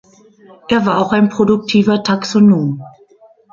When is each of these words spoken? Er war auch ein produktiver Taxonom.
Er 0.67 0.83
war 0.87 0.97
auch 0.97 1.11
ein 1.13 1.29
produktiver 1.29 2.01
Taxonom. 2.01 2.81